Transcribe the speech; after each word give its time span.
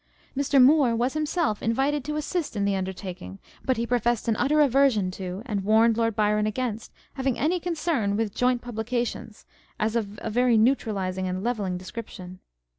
Mr. 0.35 0.59
Moore 0.59 0.95
was 0.95 1.13
himself 1.13 1.61
invited 1.61 2.03
to 2.03 2.15
assist 2.15 2.55
in 2.55 2.65
the 2.65 2.75
undertaking, 2.75 3.37
but 3.63 3.77
he 3.77 3.85
pro 3.85 3.99
fessed 3.99 4.27
an 4.27 4.35
utter 4.37 4.59
aversion 4.59 5.11
to, 5.11 5.43
and 5.45 5.63
warned 5.63 5.95
Lord 5.95 6.15
Byron 6.15 6.47
against 6.47 6.91
having 7.13 7.37
any 7.37 7.59
concern 7.59 8.17
with, 8.17 8.33
joint 8.33 8.63
publications, 8.63 9.45
as 9.79 9.95
of 9.95 10.17
a 10.23 10.31
very 10.31 10.57
neutralizing 10.57 11.27
and 11.27 11.43
levelling 11.43 11.77
description. 11.77 12.39